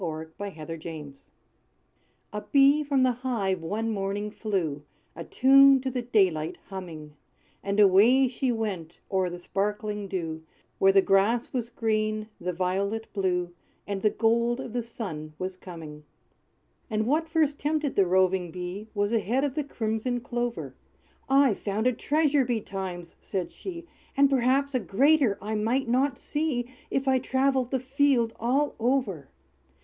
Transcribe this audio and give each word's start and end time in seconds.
=The 0.01 0.29
Bee, 0.39 0.51
Clover, 0.55 0.73
and 0.73 0.81
Thistle= 1.13 1.21
A 2.33 2.41
bee 2.51 2.83
from 2.83 3.03
the 3.03 3.11
hive 3.11 3.61
one 3.61 3.91
morning 3.91 4.31
flew, 4.31 4.81
A 5.15 5.23
tune 5.23 5.79
to 5.81 5.91
the 5.91 6.01
daylight 6.01 6.57
humming; 6.69 7.15
And 7.61 7.79
away 7.79 8.27
she 8.27 8.51
went 8.51 8.97
o'er 9.11 9.29
the 9.29 9.37
sparkling 9.37 10.07
dew, 10.07 10.41
Where 10.79 10.91
the 10.91 11.03
grass 11.03 11.53
was 11.53 11.69
green, 11.69 12.29
the 12.39 12.51
violet 12.51 13.13
blue, 13.13 13.53
And 13.85 14.01
the 14.01 14.09
gold 14.09 14.59
of 14.59 14.73
the 14.73 14.81
sun 14.81 15.33
was 15.37 15.55
coming. 15.55 16.03
And 16.89 17.05
what 17.05 17.29
first 17.29 17.59
tempted 17.59 17.95
the 17.95 18.07
roving 18.07 18.49
Bee, 18.49 18.87
Was 18.95 19.13
a 19.13 19.19
head 19.19 19.43
of 19.43 19.53
the 19.53 19.63
crimson 19.63 20.19
clover. 20.21 20.73
"I've 21.29 21.59
found 21.59 21.85
a 21.85 21.93
treasure 21.93 22.43
betimes!" 22.43 23.13
said 23.19 23.51
she, 23.51 23.85
"And 24.17 24.31
perhaps 24.31 24.73
a 24.73 24.79
greater 24.79 25.37
I 25.43 25.53
might 25.53 25.87
not 25.87 26.17
see, 26.17 26.73
If 26.89 27.07
I 27.07 27.19
travelled 27.19 27.69
the 27.69 27.79
field 27.79 28.33
all 28.39 28.73
over. 28.79 29.27